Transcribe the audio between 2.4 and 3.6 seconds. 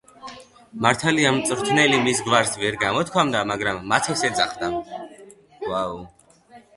ვერ გამოთქვამდა,